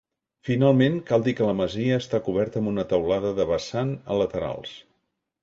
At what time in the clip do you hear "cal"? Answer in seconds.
1.09-1.25